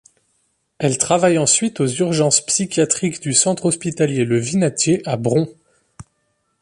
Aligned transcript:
Elle 0.79 0.97
travaille 0.97 1.37
ensuite 1.37 1.79
aux 1.79 1.85
urgences 1.85 2.43
psychiatriques 2.43 3.21
du 3.21 3.33
centre 3.33 3.65
hospitalier 3.65 4.25
Le 4.25 4.39
Vinatier 4.39 5.03
à 5.07 5.15
Bron. 5.15 5.47